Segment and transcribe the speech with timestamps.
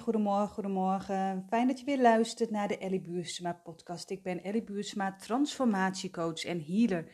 [0.00, 1.44] Goedemorgen, goedemorgen.
[1.48, 4.10] Fijn dat je weer luistert naar de Ellie Buursma podcast.
[4.10, 7.12] Ik ben Ellie Buursma, transformatiecoach en healer.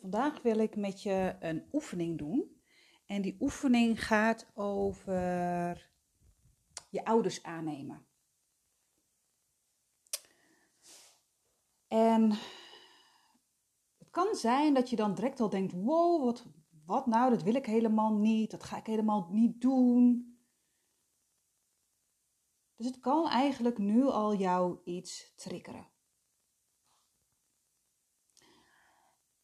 [0.00, 2.60] Vandaag wil ik met je een oefening doen.
[3.06, 5.90] En die oefening gaat over
[6.90, 8.06] je ouders aannemen.
[11.88, 12.30] En
[13.98, 16.46] het kan zijn dat je dan direct al denkt: wow, wat,
[16.86, 20.34] wat nou, dat wil ik helemaal niet, dat ga ik helemaal niet doen.
[22.76, 25.88] Dus het kan eigenlijk nu al jou iets triggeren.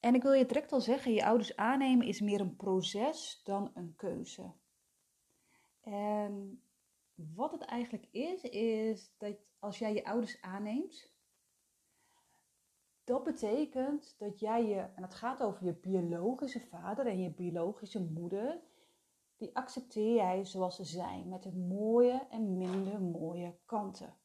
[0.01, 3.71] En ik wil je direct al zeggen, je ouders aannemen is meer een proces dan
[3.75, 4.53] een keuze.
[5.81, 6.63] En
[7.15, 11.13] wat het eigenlijk is, is dat als jij je ouders aanneemt,
[13.05, 18.01] dat betekent dat jij je, en het gaat over je biologische vader en je biologische
[18.01, 18.61] moeder,
[19.43, 24.17] die accepteer jij zoals ze zijn, met de mooie en minder mooie kanten.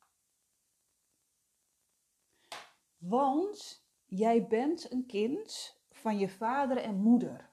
[2.97, 7.49] Want jij bent een kind van je vader en moeder.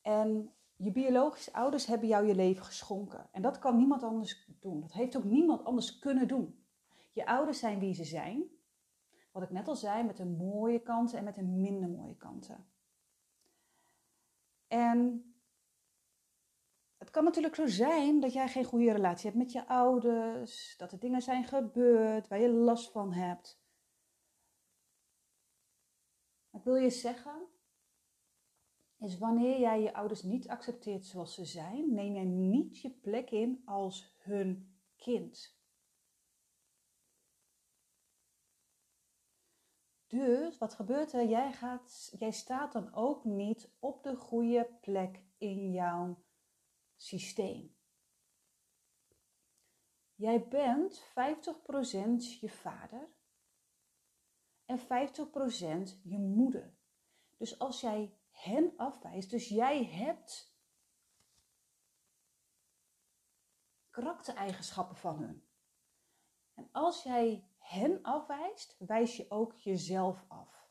[0.00, 3.28] En je biologische ouders hebben jou je leven geschonken.
[3.32, 4.80] En dat kan niemand anders doen.
[4.80, 6.64] Dat heeft ook niemand anders kunnen doen.
[7.12, 8.44] Je ouders zijn wie ze zijn.
[9.32, 12.66] Wat ik net al zei, met de mooie kanten en met de minder mooie kanten.
[14.68, 15.30] En
[17.16, 20.98] kan natuurlijk zo zijn dat jij geen goede relatie hebt met je ouders, dat er
[20.98, 23.60] dingen zijn gebeurd waar je last van hebt.
[26.50, 27.46] Wat wil je zeggen?
[28.98, 33.30] Is wanneer jij je ouders niet accepteert zoals ze zijn, neem jij niet je plek
[33.30, 35.58] in als hun kind.
[40.06, 41.28] Dus wat gebeurt er?
[41.28, 46.24] Jij, gaat, jij staat dan ook niet op de goede plek in jouw
[46.96, 47.76] systeem.
[50.14, 51.12] Jij bent 50%
[52.40, 53.08] je vader
[54.64, 54.82] en 50%
[56.02, 56.76] je moeder.
[57.36, 60.54] Dus als jij hen afwijst, dus jij hebt
[63.90, 65.48] karaktereigenschappen van hun.
[66.54, 70.70] En als jij hen afwijst, wijs je ook jezelf af.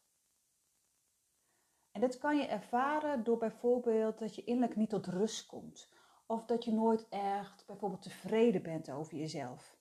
[1.91, 5.89] En dit kan je ervaren door bijvoorbeeld dat je innerlijk niet tot rust komt.
[6.25, 9.77] Of dat je nooit echt bijvoorbeeld tevreden bent over jezelf.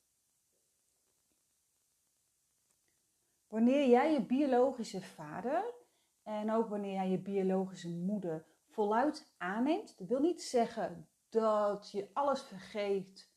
[3.46, 5.74] Wanneer jij je biologische vader
[6.22, 12.10] en ook wanneer jij je biologische moeder voluit aanneemt, dat wil niet zeggen dat je
[12.12, 13.32] alles vergeet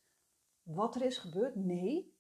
[0.62, 1.56] wat er is gebeurd.
[1.56, 2.16] Nee.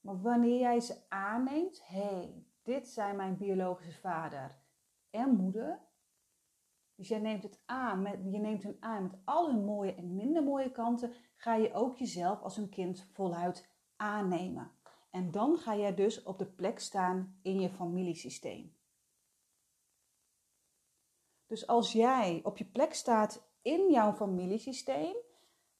[0.00, 4.58] Maar wanneer jij ze aanneemt, hé, hey, dit zijn mijn biologische vader
[5.10, 5.80] en moeder,
[6.94, 10.14] dus jij neemt het aan, met, je neemt hen aan met al hun mooie en
[10.14, 14.72] minder mooie kanten, ga je ook jezelf als een kind voluit aannemen.
[15.10, 18.76] En dan ga jij dus op de plek staan in je familiesysteem.
[21.46, 25.14] Dus als jij op je plek staat in jouw familiesysteem,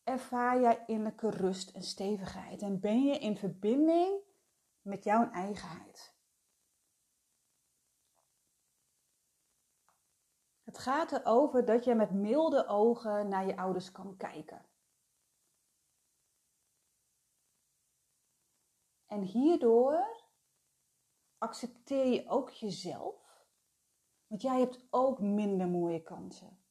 [0.03, 4.21] ervaar jij innerlijke rust en stevigheid en ben je in verbinding
[4.83, 6.14] met jouw eigenheid.
[10.75, 14.67] Het gaat erover dat je met milde ogen naar je ouders kan kijken.
[19.07, 20.23] En hierdoor
[21.39, 23.47] accepteer je ook jezelf,
[24.27, 26.65] want jij hebt ook minder mooie kanten.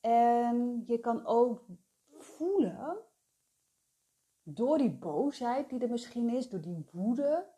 [0.00, 1.64] En je kan ook
[2.08, 3.04] voelen,
[4.42, 7.54] door die boosheid die er misschien is, door die woede,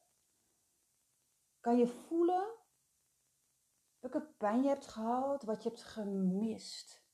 [1.61, 2.61] kan je voelen
[4.03, 7.05] welke pijn je hebt gehad, wat je hebt gemist.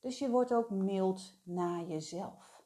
[0.00, 2.64] Dus je wordt ook mild naar jezelf.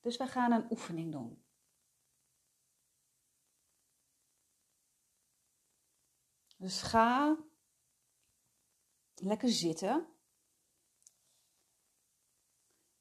[0.00, 1.44] Dus we gaan een oefening doen.
[6.56, 7.36] Dus ga
[9.14, 10.06] lekker zitten.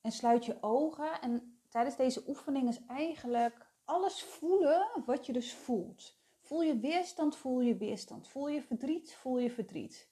[0.01, 5.53] En sluit je ogen en tijdens deze oefening is eigenlijk alles voelen wat je dus
[5.53, 6.17] voelt.
[6.41, 8.27] Voel je weerstand, voel je weerstand.
[8.27, 10.09] Voel je verdriet, voel je verdriet.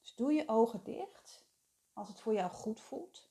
[0.00, 1.46] Dus doe je ogen dicht
[1.92, 3.30] als het voor jou goed voelt.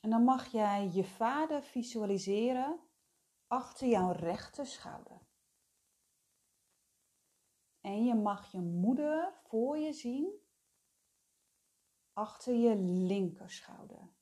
[0.00, 2.80] En dan mag jij je vader visualiseren
[3.46, 5.25] achter jouw rechter schouder.
[7.86, 10.40] En je mag je moeder voor je zien
[12.12, 14.14] achter je linkerschouder.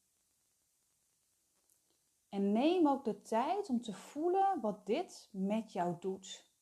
[2.52, 6.52] neem ook de tijd om te voelen wat dit met jou doet.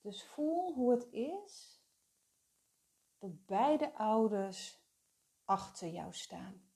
[0.00, 1.82] Dus voel hoe het is
[3.18, 4.80] dat beide ouders
[5.44, 6.75] achter jou staan.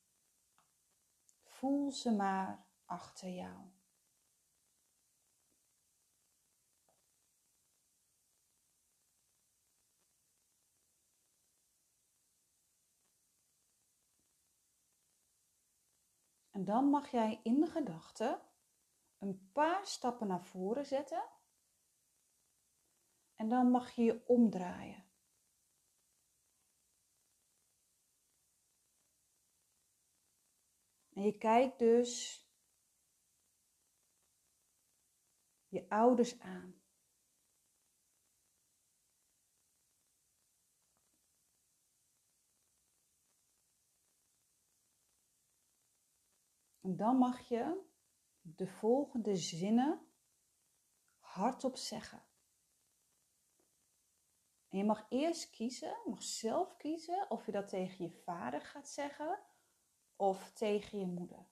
[1.61, 3.71] Voel ze maar achter jou.
[16.51, 18.41] En dan mag jij in de gedachten
[19.19, 21.23] een paar stappen naar voren zetten.
[23.35, 25.10] En dan mag je je omdraaien.
[31.13, 32.45] En je kijkt dus
[35.69, 36.81] je ouders aan.
[46.81, 47.89] En dan mag je
[48.41, 50.07] de volgende zinnen
[51.19, 52.23] hardop zeggen.
[54.69, 58.61] En je mag eerst kiezen, je mag zelf kiezen of je dat tegen je vader
[58.61, 59.50] gaat zeggen
[60.21, 61.47] of tegen je moeder.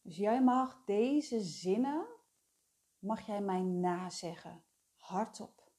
[0.00, 2.06] Dus jij mag deze zinnen,
[2.98, 4.64] mag jij mij nazeggen,
[4.96, 5.72] hardop.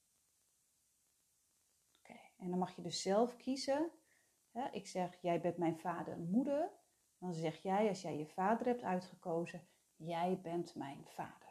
[1.99, 3.91] Oké, en dan mag je dus zelf kiezen.
[4.71, 6.71] Ik zeg, jij bent mijn vader en moeder.
[7.17, 11.44] Dan zeg jij, als jij je vader hebt uitgekozen, jij bent mijn vader.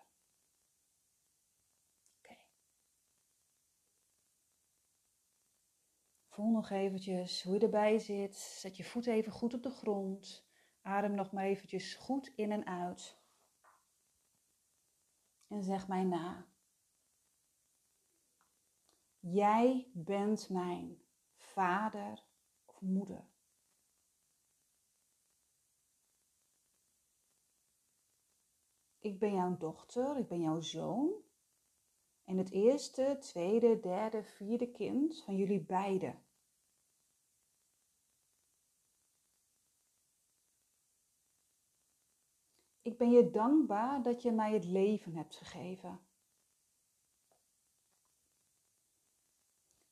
[6.34, 8.36] Voel nog eventjes hoe je erbij zit.
[8.36, 10.46] Zet je voet even goed op de grond.
[10.82, 13.18] Adem nog maar eventjes goed in en uit.
[15.46, 16.46] En zeg mij na.
[19.18, 21.02] Jij bent mijn
[21.36, 22.24] vader
[22.64, 23.28] of moeder.
[28.98, 31.12] Ik ben jouw dochter, ik ben jouw zoon.
[32.24, 36.23] En het eerste, tweede, derde, vierde kind van jullie beiden.
[42.94, 46.00] Ik ben je dankbaar dat je mij het leven hebt gegeven.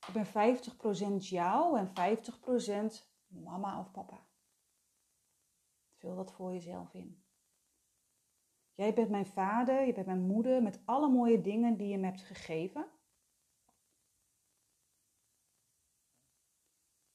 [0.06, 4.26] Ik ben 50% jou en 50% mama of papa.
[5.96, 7.25] Vul dat voor jezelf in.
[8.72, 12.06] Jij bent mijn vader, je bent mijn moeder met alle mooie dingen die je me
[12.06, 12.90] hebt gegeven.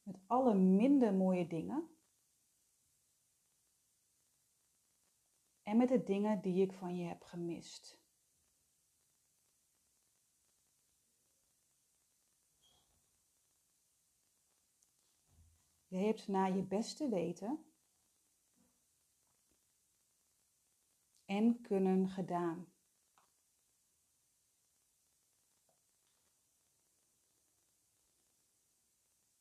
[0.01, 1.97] Met alle minder mooie dingen.
[5.68, 8.00] En met de dingen die ik van je heb gemist.
[15.88, 17.66] Je hebt naar je beste weten
[21.25, 22.72] en kunnen gedaan.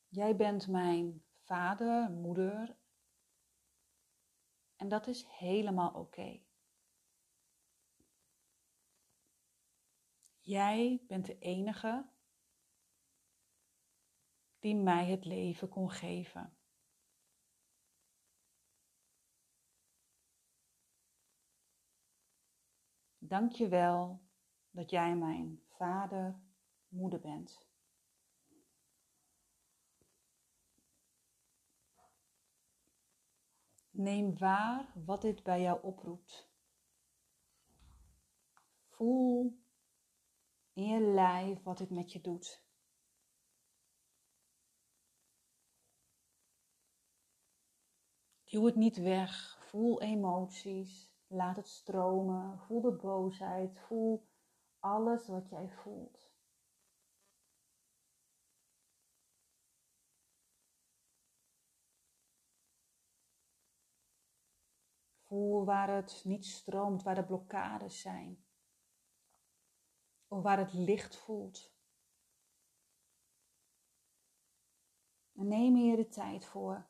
[0.08, 2.76] Jij bent mijn vader, moeder
[4.76, 6.40] en dat is helemaal oké.
[10.40, 12.08] Jij bent de enige
[14.58, 16.56] die mij het leven kon geven.
[23.18, 24.20] Dank je wel
[24.70, 26.40] dat jij mijn vader,
[26.88, 27.65] moeder bent.
[33.96, 36.48] Neem waar wat dit bij jou oproept.
[38.88, 39.58] Voel
[40.72, 42.64] in je lijf wat dit met je doet.
[48.44, 49.58] Duw het niet weg.
[49.60, 51.10] Voel emoties.
[51.26, 52.58] Laat het stromen.
[52.58, 53.78] Voel de boosheid.
[53.78, 54.26] Voel
[54.78, 56.25] alles wat jij voelt.
[65.26, 68.44] Voel waar het niet stroomt, waar de blokkades zijn.
[70.28, 71.74] Of waar het licht voelt.
[75.34, 76.86] En neem hier de tijd voor.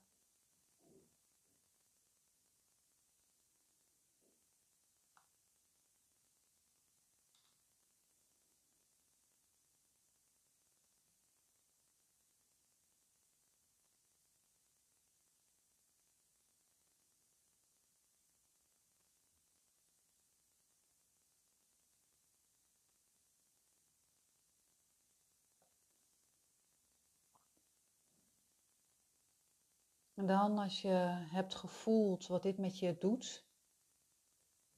[30.17, 33.49] En dan als je hebt gevoeld wat dit met je doet,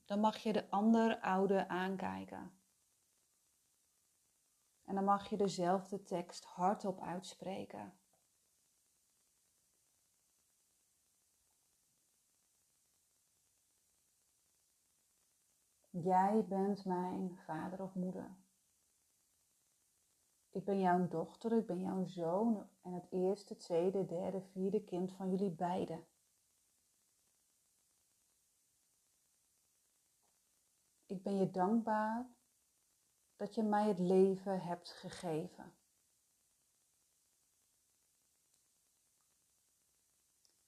[0.04, 2.58] dan mag je de ander oude aankijken.
[4.84, 7.98] En dan mag je dezelfde tekst hardop uitspreken.
[15.90, 18.36] Jij bent mijn vader of moeder.
[20.58, 25.12] Ik ben jouw dochter, ik ben jouw zoon en het eerste, tweede, derde, vierde kind
[25.12, 26.06] van jullie beiden.
[31.06, 32.26] Ik ben je dankbaar
[33.36, 35.74] dat je mij het leven hebt gegeven.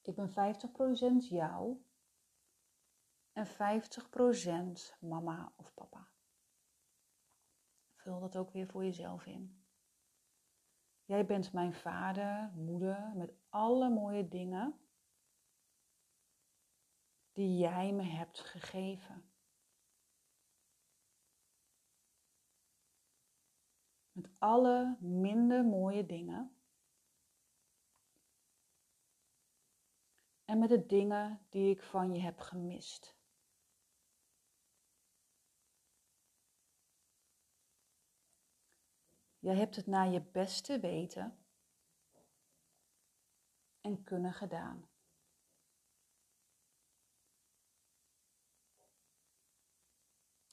[0.03, 0.31] Ik ben
[1.25, 1.85] 50% jou
[3.33, 6.09] en 50% mama of papa.
[7.95, 9.60] Vul dat ook weer voor jezelf in.
[11.11, 14.81] Jij bent mijn vader, moeder, met alle mooie dingen
[17.33, 19.31] die jij me hebt gegeven.
[24.13, 26.57] Met alle minder mooie dingen.
[30.45, 33.20] En met de dingen die ik van je heb gemist.
[39.41, 41.39] Jij hebt het naar je beste weten
[43.81, 44.89] en kunnen gedaan.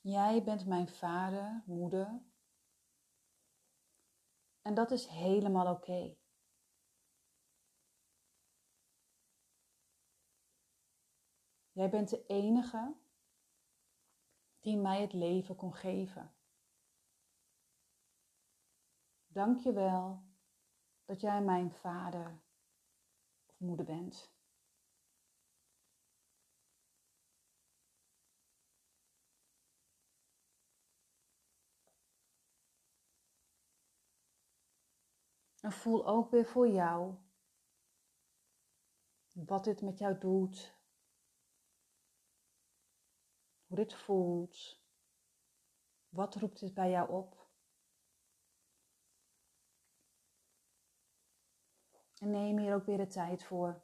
[0.02, 2.22] Jij bent mijn vader, moeder.
[4.62, 6.16] En dat is helemaal oké.
[11.72, 12.96] Jij bent de enige
[14.60, 16.37] die mij het leven kon geven.
[19.38, 20.24] Dank je wel
[21.06, 22.42] dat jij mijn vader
[23.46, 24.32] of moeder bent.
[35.60, 37.16] En voel ook weer voor jou
[39.34, 40.76] wat dit met jou doet.
[43.66, 44.82] Hoe dit voelt.
[46.10, 47.37] Wat roept dit bij jou op?
[52.20, 53.82] En neem hier ook weer de tijd voor.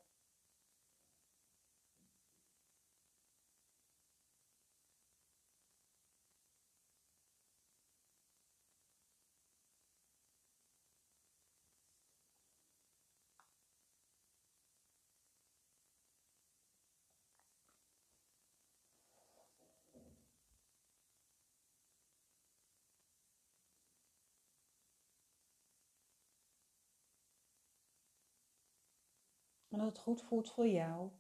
[29.73, 31.11] En als het goed voelt voor jou,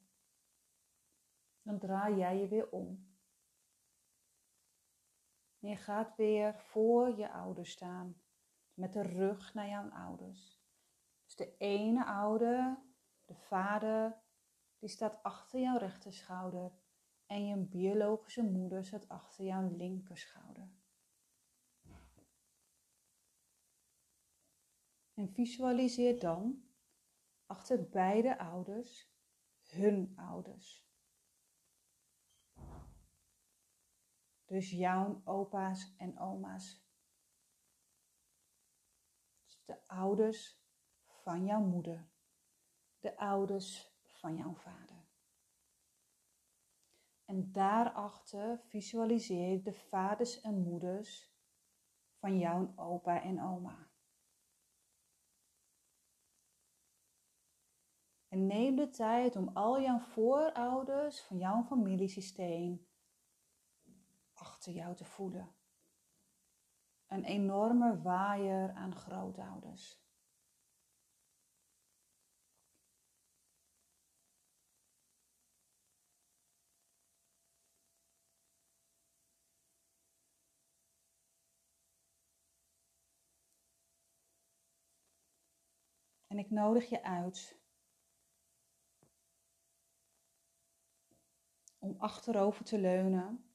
[1.61, 3.11] dan draai jij je weer om.
[5.59, 8.21] En je gaat weer voor je ouders staan,
[8.73, 10.61] met de rug naar jouw ouders.
[11.25, 12.83] Dus de ene ouder,
[13.25, 14.21] de vader,
[14.77, 16.71] die staat achter jouw rechterschouder
[17.25, 20.71] en je biologische moeder staat achter jouw linkerschouder.
[25.13, 26.67] En visualiseer dan
[27.53, 29.11] achter beide ouders
[29.61, 30.85] hun ouders.
[34.45, 36.85] Dus jouw opa's en oma's.
[39.43, 40.61] Dus de ouders
[41.05, 42.09] van jouw moeder.
[42.99, 45.07] De ouders van jouw vader.
[47.25, 51.33] En daarachter visualiseer de vaders en moeders
[52.19, 53.92] van jouw opa en oma.
[58.33, 62.87] En neem de tijd om al jouw voorouders van jouw familiesysteem
[64.33, 65.55] achter jou te voelen.
[67.07, 70.01] Een enorme waaier aan grootouders.
[86.27, 87.62] En ik nodig je uit
[91.83, 93.45] om achterover te leunen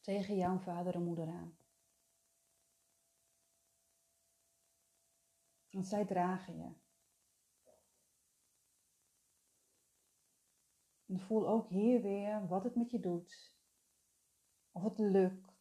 [0.00, 1.56] tegen jouw vader en moeder aan.
[5.70, 6.72] Want zij dragen je.
[11.06, 13.54] En voel ook hier weer wat het met je doet.
[14.72, 15.51] Of het lukt.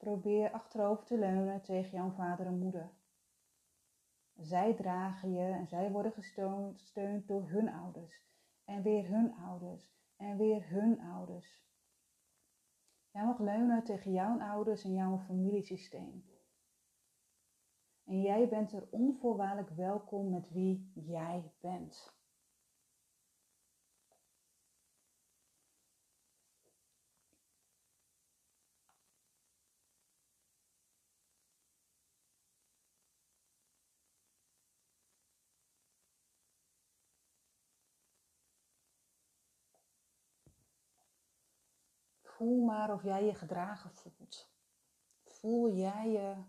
[0.00, 2.90] Probeer achterover te leunen tegen jouw vader en moeder.
[4.36, 8.28] Zij dragen je en zij worden gesteund door hun ouders.
[8.64, 9.92] En weer hun ouders.
[10.16, 11.62] En weer hun ouders.
[13.10, 16.24] Jij mag leunen tegen jouw ouders en jouw familiesysteem.
[18.04, 22.19] En jij bent er onvoorwaardelijk welkom met wie jij bent.
[42.40, 44.50] Voel maar of jij je gedragen voelt.
[45.24, 46.44] Voel jij je,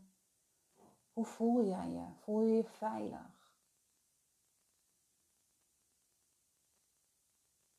[1.13, 2.07] hoe voel jij je?
[2.15, 3.55] Voel je je veilig?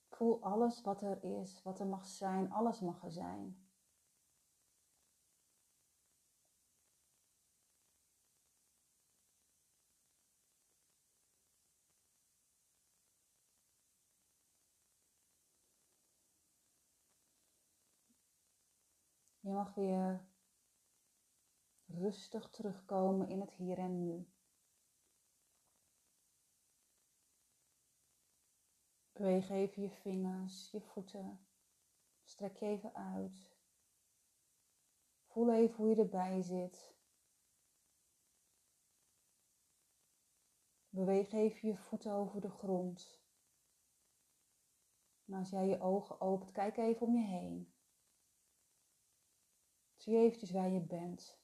[0.08, 3.71] Voel alles wat er is, wat er mag zijn, alles mag er zijn.
[19.42, 20.26] Je mag weer
[21.86, 24.28] rustig terugkomen in het hier en nu.
[29.12, 31.46] Beweeg even je vingers, je voeten.
[32.22, 33.56] Strek je even uit.
[35.26, 36.94] Voel even hoe je erbij zit.
[40.88, 43.20] Beweeg even je voeten over de grond.
[45.24, 47.71] En als jij je ogen opent, kijk even om je heen.
[50.02, 51.40] Zie eventjes waar je bent.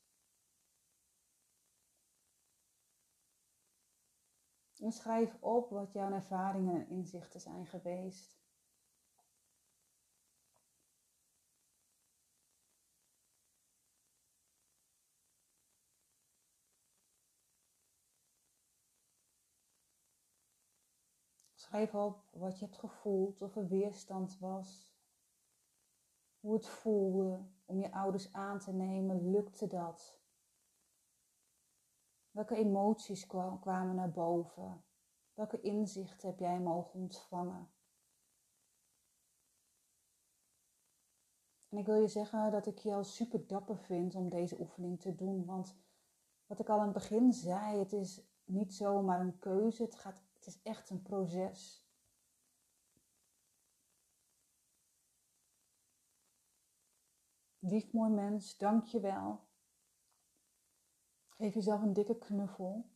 [4.79, 8.39] En schrijf op wat jouw ervaringen en inzichten zijn geweest.
[21.55, 24.98] Schrijf op wat je hebt gevoeld of er weerstand was.
[26.41, 30.19] Hoe het voelde om je ouders aan te nemen, lukte dat?
[32.31, 33.27] Welke emoties
[33.61, 34.85] kwamen naar boven?
[35.35, 37.71] Welke inzichten heb jij mogen ontvangen?
[41.69, 45.01] En ik wil je zeggen dat ik je al super dapper vind om deze oefening
[45.01, 45.45] te doen.
[45.45, 45.77] Want
[46.47, 49.83] wat ik al aan het begin zei, het is niet zomaar een keuze.
[49.83, 51.88] Het, gaat, het is echt een proces.
[57.69, 59.47] Lief mooi mens, dank je wel.
[61.29, 62.91] Geef jezelf een dikke knuffel.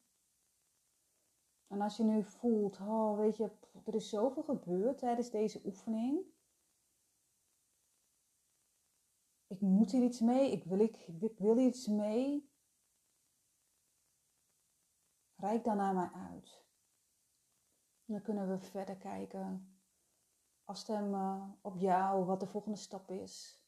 [1.67, 3.51] En als je nu voelt, oh weet je,
[3.85, 6.25] er is zoveel gebeurd tijdens deze oefening.
[9.47, 11.07] Ik moet hier iets mee, ik wil, ik,
[11.39, 12.51] wil iets mee.
[15.35, 16.65] Rijk dan naar mij uit.
[18.05, 19.79] Dan kunnen we verder kijken,
[20.65, 23.62] afstemmen op jou, wat de volgende stap is.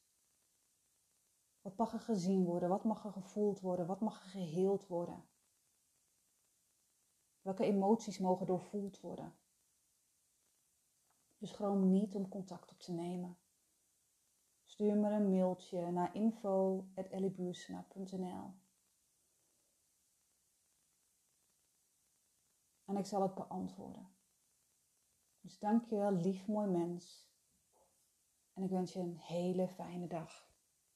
[1.65, 2.69] Wat mag er gezien worden?
[2.69, 3.85] Wat mag er gevoeld worden?
[3.85, 5.23] Wat mag er geheeld worden?
[7.41, 9.35] Welke emoties mogen doorvoeld worden?
[11.37, 13.37] Dus schroom niet om contact op te nemen.
[14.63, 18.53] Stuur me een mailtje naar info.elliebuursena.nl
[22.85, 24.15] En ik zal het beantwoorden.
[25.41, 27.29] Dus dankjewel, lief mooi mens.
[28.53, 30.44] En ik wens je een hele fijne dag.